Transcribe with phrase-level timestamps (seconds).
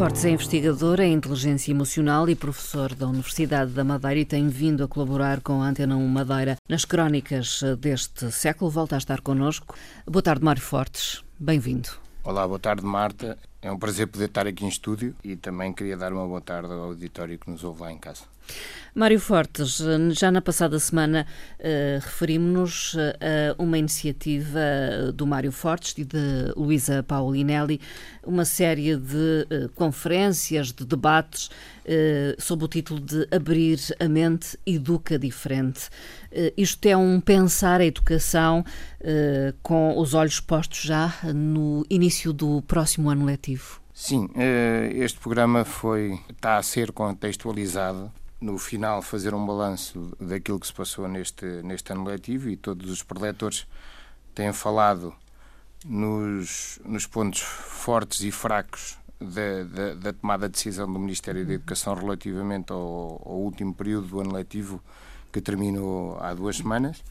[0.00, 4.82] Fortes é investigador em inteligência emocional e professor da Universidade da Madeira e tem vindo
[4.82, 8.70] a colaborar com a Antena 1 Madeira nas crónicas deste século.
[8.70, 9.76] Volta a estar connosco.
[10.06, 11.22] Boa tarde, Mário Fortes.
[11.38, 11.90] Bem-vindo.
[12.24, 13.36] Olá, boa tarde, Marta.
[13.60, 16.72] É um prazer poder estar aqui em estúdio e também queria dar uma boa tarde
[16.72, 18.22] ao auditório que nos ouve lá em casa.
[18.94, 19.80] Mário Fortes,
[20.18, 21.24] já na passada semana
[21.58, 24.60] uh, referimos-nos a uma iniciativa
[25.14, 27.80] do Mário Fortes e de Luísa Paulinelli,
[28.24, 31.50] uma série de uh, conferências, de debates
[32.38, 35.88] sob o título de Abrir a Mente Educa Diferente.
[36.56, 38.64] isto é um pensar a educação
[39.60, 43.80] com os olhos postos já no início do próximo ano letivo.
[43.92, 44.28] Sim,
[44.94, 50.72] este programa foi, está a ser contextualizado no final, fazer um balanço daquilo que se
[50.72, 53.66] passou neste, neste ano letivo e todos os preletores
[54.34, 55.14] têm falado
[55.84, 61.52] nos, nos pontos fortes e fracos da, da, da, tomada de decisão do Ministério da
[61.52, 62.78] Educação relativamente ao,
[63.24, 64.82] ao, último período do ano letivo
[65.30, 67.04] que terminou há duas semanas.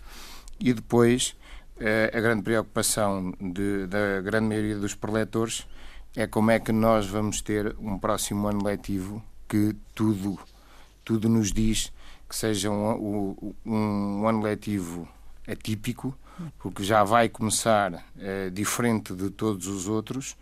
[0.59, 1.35] E depois
[1.79, 5.67] eh, a grande preocupação de, da grande maioria dos preletores
[6.15, 10.39] é como é que nós vamos ter um próximo ano letivo que tudo
[11.09, 11.91] tudo nos diz
[12.29, 15.09] que seja um, um, um ano letivo
[15.47, 16.15] atípico,
[16.59, 20.37] porque já vai começar eh, diferente de todos os outros,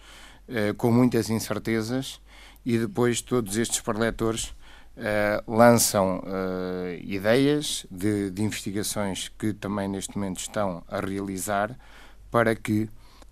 [0.45, 2.19] eh, com muitas incertezas,
[2.65, 4.53] e depois todos estes preletores
[4.97, 6.21] eh, lançam
[7.01, 11.79] ideias de, de, investigações que também neste momento estão a realizar
[12.29, 12.89] para que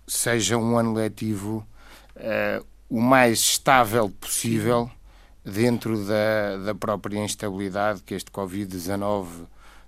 [0.08, 1.68] seja um ano letivo
[2.90, 4.90] o mais estável possível
[5.46, 9.28] dentro da, da própria instabilidade que este Covid-19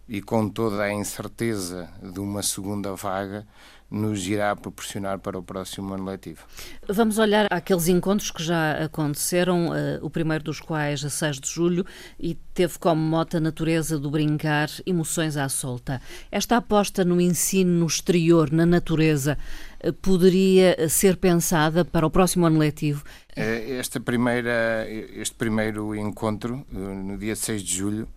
[0.08, 3.46] e com toda a incerteza de uma segunda vaga
[3.90, 6.46] nos irá proporcionar para o próximo ano letivo.
[6.88, 11.50] Vamos olhar aqueles encontros que já aconteceram, uh, o primeiro dos quais a 6 de
[11.50, 11.86] julho,
[12.20, 16.02] e teve como mote a natureza do brincar, emoções à solta.
[16.32, 19.38] Esta aposta no ensino no exterior, na natureza,
[19.84, 23.04] uh, poderia ser pensada para o próximo ano letivo?
[23.36, 28.08] Eh, esta primeira, este primeiro encontro, no dia 6 de julho,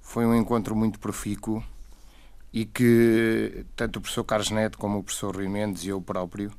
[0.00, 1.62] foi um encontro muito profícuo
[2.54, 6.52] e que tanto o professor Carlos Neto como o professor Rui Mendes e eu próprio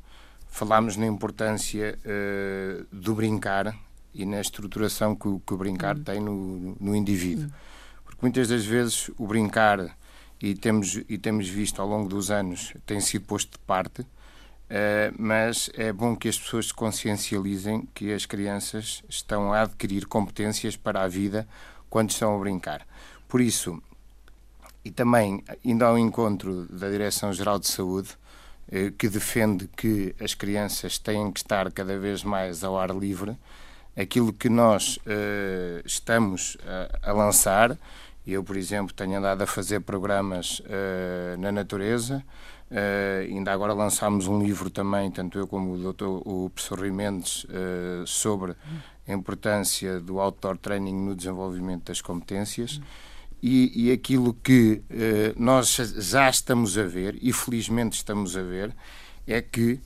[0.49, 3.73] falámos na importância uh, do brincar
[4.13, 6.03] e na estruturação que, que o brincar uhum.
[6.03, 7.45] tem no, no indivíduo.
[7.45, 7.51] Uhum.
[8.03, 9.97] Porque muitas das vezes o brincar,
[10.41, 14.05] e temos, e temos visto ao longo dos anos, tem sido posto de parte, uh,
[15.17, 20.75] mas é bom que as pessoas se consciencializem que as crianças estão a adquirir competências
[20.75, 21.47] para a vida
[21.89, 22.85] quando estão a brincar.
[23.29, 23.81] Por isso,
[24.85, 28.09] e também indo ao encontro da Direção-Geral de Saúde,
[28.71, 33.35] eh, que defende que as crianças têm que estar cada vez mais ao ar livre,
[33.97, 36.57] aquilo que nós uh, estamos
[37.01, 37.77] a, a, lançar,
[38.27, 40.61] eu, por exemplo, tenho andado a fazer programas
[41.37, 42.23] na natureza,
[43.29, 47.45] ainda agora lançámos um livro também, tanto eu como o, doutor, o professor Rui Mendes,
[48.07, 48.55] sobre
[49.07, 52.81] a importância do outdoor training no desenvolvimento das competências.
[53.41, 58.75] E, e aquilo que eh, nós já estamos a ver, e felizmente estamos a ver,
[59.27, 59.79] é que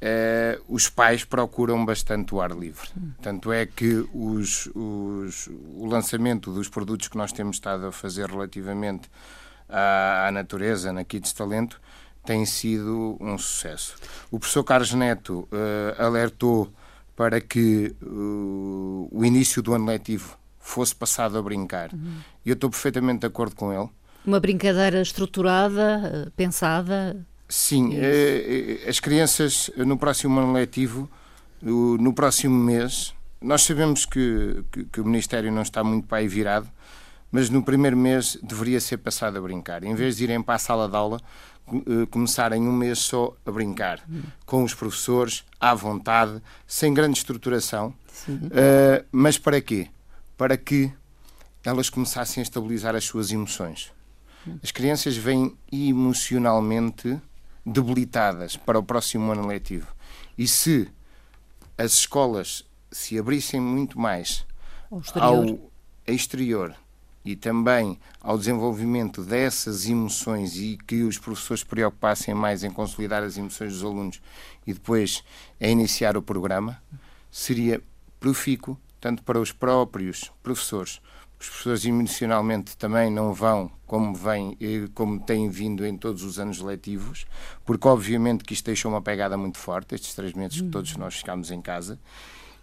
[0.00, 2.88] eh, os pais procuram bastante o ar livre.
[3.22, 8.28] Tanto é que os, os, o lançamento dos produtos que nós temos estado a fazer
[8.28, 9.10] relativamente
[9.68, 11.80] à, à natureza, na Kids Talento,
[12.24, 13.96] tem sido um sucesso.
[14.30, 16.72] O professor Carlos Neto uh, alertou
[17.14, 21.92] para que uh, o início do ano letivo fosse passado a brincar.
[21.92, 22.16] Uhum.
[22.44, 23.88] E eu estou perfeitamente de acordo com ele.
[24.26, 27.24] Uma brincadeira estruturada, pensada?
[27.46, 31.08] Sim, eh, eh, as crianças no próximo ano letivo,
[31.62, 36.28] no próximo mês, nós sabemos que, que, que o Ministério não está muito para aí
[36.28, 36.68] virado,
[37.30, 39.84] mas no primeiro mês deveria ser passado a brincar.
[39.84, 41.20] Em vez de irem para a sala de aula,
[41.66, 44.22] eh, começarem um mês só a brincar, uhum.
[44.46, 47.94] com os professores, à vontade, sem grande estruturação.
[48.28, 49.88] Uh, mas para quê?
[50.36, 50.92] Para que
[51.64, 53.92] elas começassem a estabilizar as suas emoções.
[54.62, 57.18] As crianças vêm emocionalmente
[57.64, 59.88] debilitadas para o próximo ano letivo.
[60.36, 60.88] E se
[61.78, 64.44] as escolas se abrissem muito mais
[65.14, 65.70] ao
[66.06, 66.74] exterior
[67.24, 73.38] e também ao desenvolvimento dessas emoções e que os professores preocupassem mais em consolidar as
[73.38, 74.20] emoções dos alunos
[74.66, 75.24] e depois
[75.58, 76.80] a iniciar o programa,
[77.30, 77.82] seria
[78.20, 80.98] profícuo tanto para os próprios professores.
[81.38, 84.56] Os professores emocionalmente também não vão como vêm,
[84.94, 87.26] como têm vindo em todos os anos letivos,
[87.66, 91.16] porque obviamente que isto deixou uma pegada muito forte, estes três meses que todos nós
[91.16, 92.00] ficámos em casa,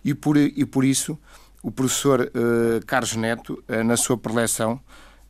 [0.03, 1.15] E por, e por isso
[1.61, 4.81] o professor uh, Carlos Neto, uh, na sua preleção,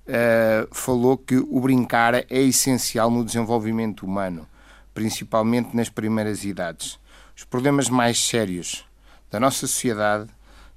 [0.08, 4.48] uh, falou que o brincar é essencial no desenvolvimento humano,
[4.94, 6.98] principalmente nas primeiras idades.
[7.36, 8.86] Os problemas mais sérios
[9.30, 10.30] da nossa sociedade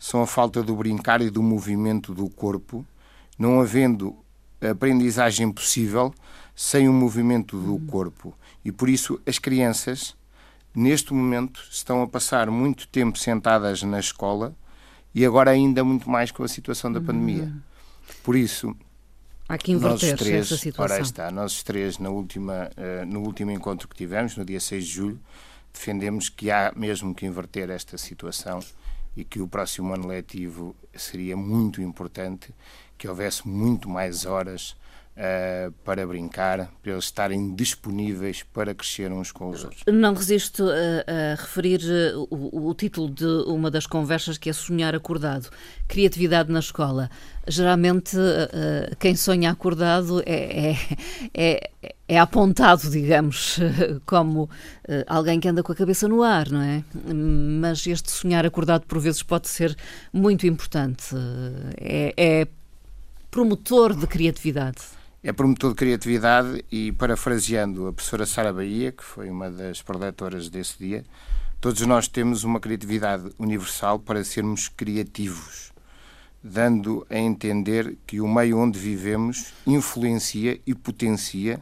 [0.05, 2.85] são a falta do brincar e do movimento do corpo,
[3.39, 4.15] não havendo
[4.61, 6.13] aprendizagem possível
[6.55, 8.37] sem o movimento do corpo.
[8.63, 10.15] E por isso as crianças,
[10.75, 14.55] neste momento, estão a passar muito tempo sentadas na escola
[15.15, 17.51] e agora ainda muito mais com a situação da pandemia.
[18.23, 18.77] Por isso,
[19.49, 20.97] Há que inverter três, essa situação.
[20.97, 24.85] Ora está, nós três, na última, uh, no último encontro que tivemos, no dia 6
[24.85, 25.21] de julho,
[25.73, 28.61] defendemos que há mesmo que inverter esta situação
[29.17, 32.55] e que o próximo ano letivo seria muito importante
[32.97, 34.77] que houvesse muito mais horas
[35.17, 39.85] Uh, para brincar, para eles estarem disponíveis para crescer uns com os outros.
[39.87, 44.53] Não resisto a, a referir eh, o, o, título de uma das conversas que é
[44.53, 45.51] Sonhar Acordado.
[45.87, 47.09] Criatividade na escola.
[47.47, 50.77] Geralmente, uh, quem sonha acordado é, é,
[51.33, 51.71] é,
[52.09, 53.61] é, apontado, digamos,
[54.05, 54.51] como uh,
[55.07, 56.83] alguém que anda com a cabeça no ar, não é?
[57.15, 59.77] Mas este sonhar acordado, por vezes, pode ser
[60.13, 61.15] muito importante.
[61.81, 62.49] é, é
[63.31, 69.31] promotor de criatividade é promotor de criatividade e, parafraseando a professora Sara Bahia, que foi
[69.31, 71.03] uma das preletoras desse dia,
[71.63, 75.73] todos nós temos uma criatividade universal para sermos criativos,
[76.43, 81.59] dando a entender que o meio onde vivemos influencia e potencia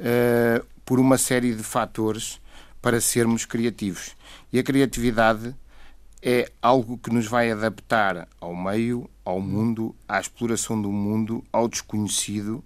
[0.00, 2.40] uh, por uma série de fatores
[2.80, 4.16] para sermos criativos.
[4.50, 5.54] E a criatividade
[6.22, 11.68] é algo que nos vai adaptar ao meio, ao mundo, à exploração do mundo, ao
[11.68, 12.62] desconhecido,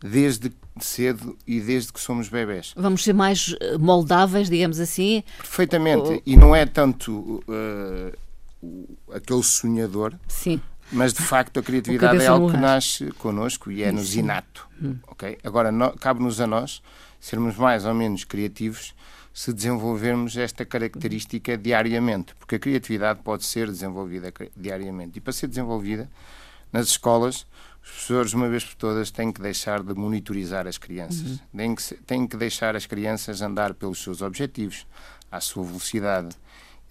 [0.00, 2.74] desde cedo e desde que somos bebés.
[2.76, 5.24] Vamos ser mais eh, moldáveis, digamos assim?
[5.38, 6.08] Perfeitamente.
[6.08, 6.22] Ou...
[6.24, 10.14] E não é tanto uh, aquele sonhador.
[10.28, 10.60] Sim.
[10.92, 14.68] Mas de facto a criatividade é algo que nasce connosco e é-nos inato.
[14.80, 14.96] Hum.
[15.08, 15.38] Okay?
[15.44, 15.70] Agora,
[16.00, 16.82] cabe-nos a nós
[17.20, 18.94] sermos mais ou menos criativos
[19.38, 25.18] se desenvolvermos esta característica diariamente, porque a criatividade pode ser desenvolvida diariamente.
[25.18, 26.10] E para ser desenvolvida
[26.72, 27.46] nas escolas,
[27.80, 31.38] os professores, uma vez por todas, têm que deixar de monitorizar as crianças, uhum.
[31.56, 34.84] têm, que, têm que deixar as crianças andar pelos seus objetivos,
[35.30, 36.34] à sua velocidade,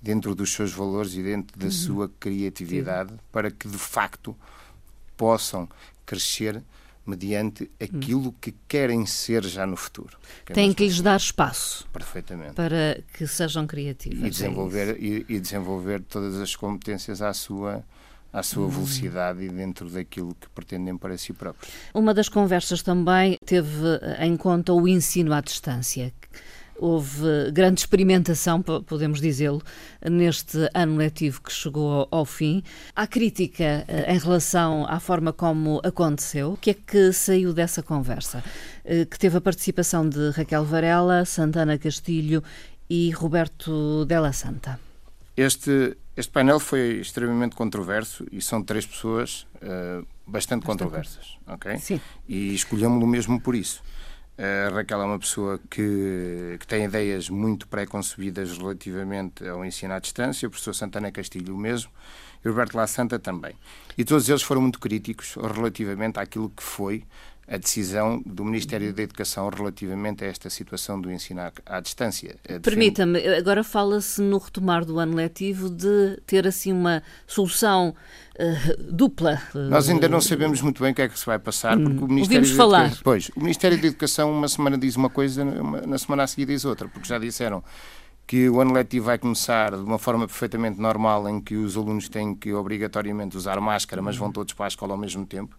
[0.02, 1.72] dentro dos seus valores e dentro da uhum.
[1.72, 4.34] sua criatividade, para que de facto
[5.18, 5.68] possam
[6.06, 6.64] crescer
[7.08, 10.18] mediante aquilo que querem ser já no futuro.
[10.46, 11.88] Que Tem que lhes dar espaço.
[11.92, 12.54] Perfeitamente.
[12.54, 14.20] Para que sejam criativos.
[14.20, 17.84] E é desenvolver, é e, e, desenvolver todas as competências à sua
[18.32, 18.70] à sua uhum.
[18.70, 21.74] velocidade e dentro daquilo que pretendem para si próprios.
[21.94, 26.14] Uma das conversas também teve em conta o ensino à distância,
[26.80, 29.62] houve grande experimentação, podemos dizê-lo,
[30.04, 32.64] neste ano letivo que chegou ao fim.
[32.96, 36.54] Há crítica eh, em relação à forma como aconteceu.
[36.54, 38.44] O que é que saiu dessa conversa?
[38.86, 42.44] Eh, que teve a participação de Raquel Varela, Santana Castilho
[42.90, 44.80] e Roberto Della Santa.
[45.36, 51.78] Este, este painel foi extremamente controverso e são três pessoas uh, bastante, bastante controversas, ok?
[51.78, 52.02] Sim.
[52.28, 53.84] E escolhemos-lo mesmo por isso.
[54.38, 60.00] A Raquel é uma pessoa que, que tem ideias muito pré-concebidas relativamente ao ensino à
[60.00, 61.90] distância, o professor Santana Castilho o mesmo,
[62.46, 63.56] e o Roberto La Santa também.
[63.98, 67.04] E todos eles foram muito críticos relativamente àquilo que foi
[67.48, 72.36] a decisão do Ministério da Educação relativamente a esta situação do ensino à, distância.
[72.62, 77.96] Permita-me, agora fala-se no retomar do ano letivo de ter assim uma solução
[78.38, 79.42] uh, dupla.
[79.54, 82.06] Nós ainda não sabemos muito bem o que é que se vai passar, porque o
[82.06, 82.92] hum, Ministério Ouvimos falar.
[83.02, 86.66] Pois, o Ministério da Educação uma semana diz uma coisa, na semana a seguir diz
[86.66, 87.64] outra, porque já disseram
[88.28, 92.10] que o ano letivo vai começar de uma forma perfeitamente normal, em que os alunos
[92.10, 95.56] têm que obrigatoriamente usar máscara, mas vão todos para a escola ao mesmo tempo.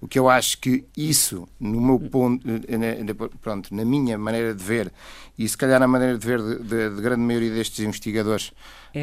[0.00, 3.04] O que eu acho que isso, no meu ponto, eh,
[3.42, 4.90] pronto, na minha maneira de ver,
[5.38, 8.50] e se calhar na maneira de ver de, de, de grande maioria destes investigadores,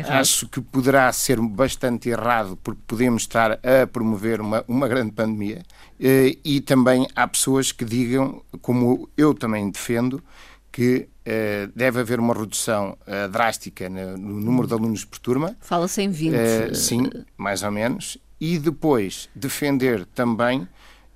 [0.10, 5.62] acho que poderá ser bastante errado, porque podemos estar a promover uma, uma grande pandemia.
[6.00, 10.24] Eh, e também há pessoas que digam, como eu também defendo,
[10.74, 15.56] que uh, deve haver uma redução uh, drástica no, no, número de alunos por turma.
[15.62, 16.34] Fala-se em 20.
[16.34, 18.18] Uh, sim, mais ou menos.
[18.42, 20.68] E depois defender também,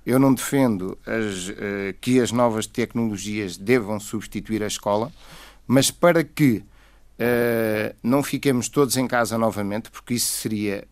[0.06, 1.52] eu não defendo as,
[2.00, 5.12] que as novas tecnologias devam substituir a escola,
[5.66, 6.64] mas para que
[8.02, 10.88] não fiquemos todos em casa novamente, porque isso seria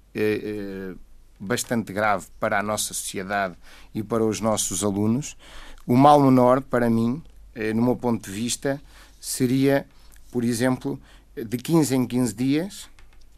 [1.40, 3.54] bastante grave para a nossa sociedade
[3.94, 5.38] e para os nossos alunos,
[5.87, 7.36] o mal menor, para mim, eh,
[7.75, 8.80] no meu ponto de vista,
[9.20, 9.86] seria,
[10.30, 11.00] por exemplo,
[11.34, 12.88] de 15 em 15 dias,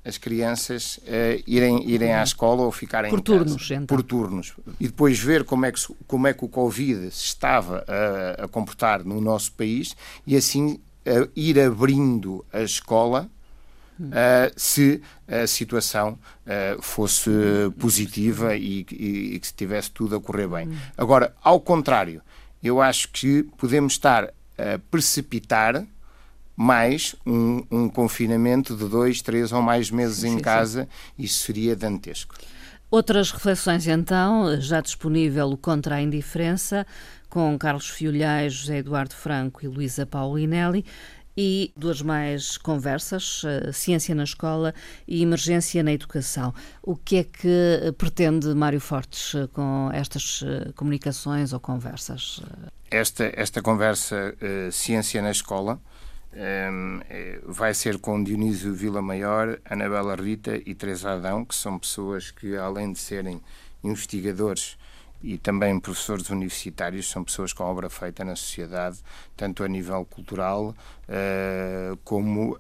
[0.05, 3.87] as crianças uh, irem, irem à escola ou ficarem por turnos, então.
[3.87, 7.85] por turnos e depois ver como é que como é que o covid se estava
[7.87, 9.95] a, a comportar no nosso país
[10.27, 13.29] e assim uh, ir abrindo a escola
[14.01, 17.29] Uh, se a situação uh, fosse
[17.81, 20.71] positiva e, e, e, que tivesse tudo a correr bem.
[20.97, 22.23] Agora, ao contrário,
[22.63, 25.85] eu acho que podemos estar a precipitar
[26.57, 31.23] mais um, um confinamento de dois, três ou mais meses sim, em casa, sim.
[31.23, 32.35] isso seria dantesco.
[32.91, 36.87] Outras reflexões, então, já disponível o Contra a Indiferença,
[37.29, 40.85] com Carlos Fiolhais, José Eduardo Franco e Luísa Paulinelli
[41.41, 44.75] e duas mais conversas, uh, Ciência na Escola
[45.07, 46.53] e Emergência na Educação.
[46.83, 50.43] O que é que pretende Mário Fortes uh, com estas
[50.75, 52.41] comunicações ou conversas?
[52.91, 54.35] Esta, esta conversa
[54.73, 55.81] Ciência na Escola
[57.45, 62.57] vai ser com Dionísio Vila Maior, Anabela Rita e Teresa Adão, que são pessoas que,
[62.57, 63.41] além de serem
[63.85, 64.77] investigadores
[65.23, 68.99] e também professores universitários são pessoas com obra feita na sociedade,
[69.37, 70.75] tanto a nível cultural
[71.09, 72.59] uh, como uh,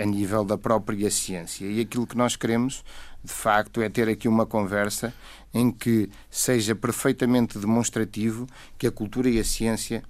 [0.00, 1.66] a nível da própria ciência.
[1.66, 2.84] E aquilo que nós queremos,
[3.22, 5.14] de facto, é ter aqui uma conversa
[5.54, 10.02] em que seja perfeitamente demonstrativo que a cultura e a ciência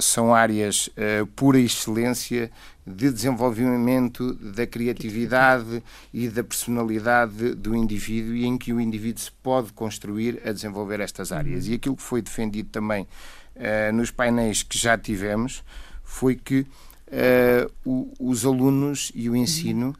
[0.00, 2.50] são áreas uh, pura excelência
[2.84, 5.82] de desenvolvimento da criatividade
[6.12, 10.98] e da personalidade do indivíduo e em que o indivíduo se pode construir a desenvolver
[10.98, 11.68] estas áreas.
[11.68, 13.06] E aquilo que foi defendido também
[13.56, 15.62] uh, nos painéis que já tivemos
[16.02, 16.66] foi que
[17.84, 19.96] o, os alunos e o ensino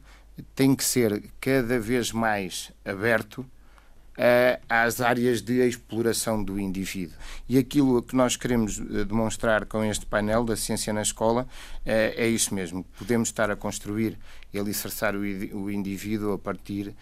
[0.55, 3.45] têm que ser cada vez mais aberto
[4.69, 7.15] às áreas de exploração do indivíduo.
[7.49, 11.47] E aquilo que nós queremos eh, demonstrar com este painel da Ciência na Escola
[11.85, 12.85] é, é isso mesmo.
[12.97, 14.17] Podemos estar a construir
[14.53, 16.93] e alicerçar o, indivíduo a partir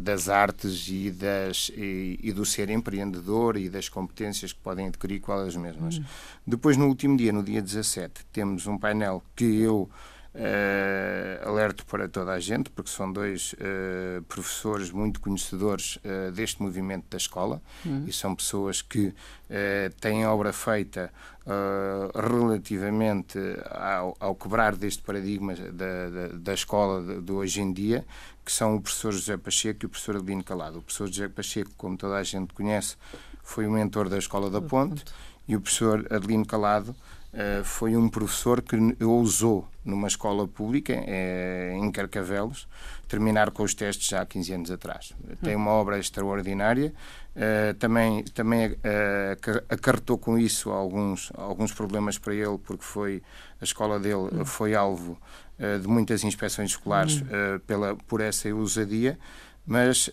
[0.00, 5.20] das artes e, das, e, e, do ser empreendedor e das competências que podem adquirir
[5.20, 5.98] com elas mesmas.
[5.98, 6.04] Hum.
[6.46, 9.90] Depois, no último dia, no dia 17, temos um painel que eu
[10.34, 16.62] Uh, alerto para toda a gente, porque são dois uh, professores muito conhecedores uh, deste
[16.62, 18.06] movimento da escola uhum.
[18.06, 19.14] e são pessoas que
[20.00, 21.12] têm obra feita
[22.14, 23.38] relativamente
[23.70, 28.02] ao, ao, quebrar deste paradigma da, da, da escola de, de, hoje em dia,
[28.42, 30.78] que são o professor José Pacheco e o professor Adelino Calado.
[30.78, 32.96] O professor José Pacheco, como toda a gente conhece,
[33.42, 35.04] foi o mentor da Escola da Ponte
[35.46, 36.96] e o professor Adelino Calado
[37.64, 42.68] foi um professor que ousou, numa escola pública, uh, em Carcavelos,
[43.08, 45.12] terminar com os testes já há 15 anos atrás.
[45.42, 46.92] Tem uma obra extraordinária,
[47.34, 48.76] uh, também, também
[49.68, 53.22] acarretou com isso alguns, alguns problemas para ele, porque foi,
[53.60, 54.44] a escola dele hum.
[54.44, 55.18] foi alvo
[55.80, 57.60] de muitas inspeções escolares hum.
[57.66, 59.16] pela, por essa ousadia
[59.64, 60.12] mas uh,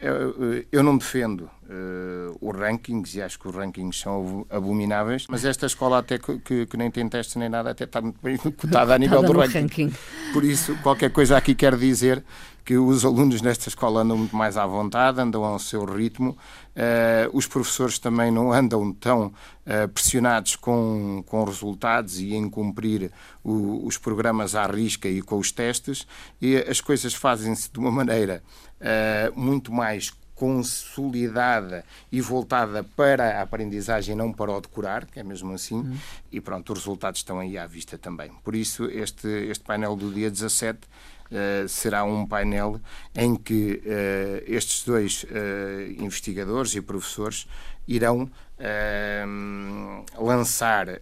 [0.00, 5.44] eu, eu, não defendo uh, os rankings e acho que os rankings são abomináveis, mas
[5.44, 8.36] esta escola até que, que, que nem tem testes nem nada até está muito bem
[8.52, 9.60] cotada a nível do ranking.
[9.60, 9.92] ranking.
[10.32, 12.24] Por isso, qualquer coisa aqui quer dizer
[12.68, 16.32] que os alunos nesta escola andam muito mais à vontade, andam ao seu ritmo,
[16.76, 19.32] uh, os professores também não andam tão
[19.94, 23.10] pressionados com, com resultados e em cumprir
[23.42, 26.06] o, os programas à risca e com os testes,
[26.40, 28.42] e as coisas fazem-se de uma maneira
[28.80, 35.22] uh, muito mais consolidada e voltada para a aprendizagem, não para o decorar, que é
[35.24, 35.96] mesmo assim, uhum.
[36.30, 38.30] e pronto, os resultados estão aí à vista também.
[38.44, 40.78] Por isso, este, este painel do dia 17
[41.30, 42.80] Uh, será um painel
[43.14, 47.46] em que uh, estes dois uh, investigadores e professores
[47.86, 48.30] irão
[50.18, 51.00] lançar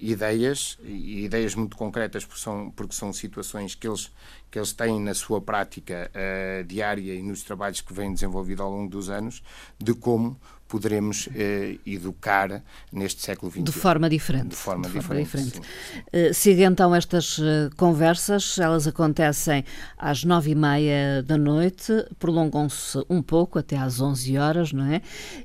[0.00, 4.12] ideias, e ideias muito concretas, porque são, porque são situações que eles
[4.50, 6.10] que eles têm na sua prática
[6.66, 9.44] diária e nos trabalhos que vêm desenvolvido ao longo dos anos,
[9.78, 10.36] de como
[10.68, 13.62] poderemos eh, educar neste século XXI.
[13.62, 14.48] De forma diferente.
[14.48, 15.60] De forma, de forma diferente.
[15.60, 16.30] diferente.
[16.30, 19.64] Uh, siga então estas uh, conversas, elas acontecem
[19.96, 25.00] às nove e meia da noite, prolongam-se um pouco até às onze horas, não é?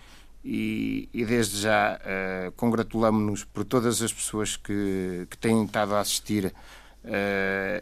[0.45, 6.01] e, e, desde já uh, congratulamos-nos por todas as pessoas que, que têm estado a
[6.01, 6.53] assistir uh,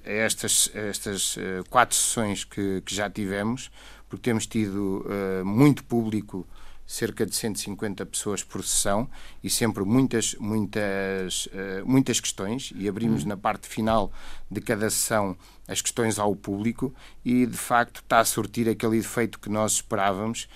[0.04, 3.70] a estas, a estas uh, quatro sessões que, que, já tivemos,
[4.08, 5.04] porque temos tido
[5.44, 6.46] muito público
[6.88, 9.08] cerca de 150 pessoas por sessão
[9.44, 11.46] e sempre muitas, muitas,
[11.84, 13.28] muitas questões e abrimos hum.
[13.28, 14.10] na parte final
[14.50, 15.36] de cada sessão
[15.68, 20.48] as questões ao público e de facto está a sortir aquele efeito que nós esperávamos,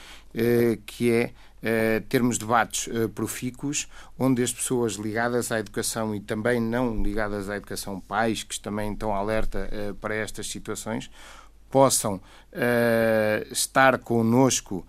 [0.87, 3.87] que é Uh, termos debates uh, profícuos
[4.19, 8.93] onde as pessoas ligadas à educação e também não ligadas à educação, pais que também
[8.93, 11.09] estão alerta uh, para estas situações,
[11.71, 12.21] possam
[13.51, 14.87] estar connosco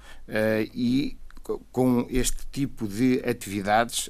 [0.74, 1.16] e
[1.72, 4.10] com este tipo de atividades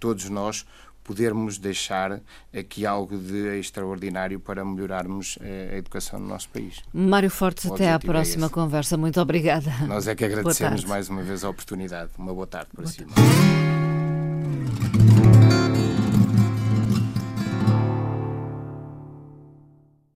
[0.00, 0.66] todos nós
[1.06, 2.20] podermos deixar
[2.52, 6.82] aqui algo de extraordinário para melhorarmos eh, a educação no nosso país.
[6.92, 8.96] Mário Fortes, até à próxima é conversa.
[8.96, 9.72] Muito obrigada.
[9.86, 12.10] Nós é que agradecemos mais uma vez a oportunidade.
[12.18, 13.04] Uma boa tarde para boa si.
[13.04, 13.22] Tarde.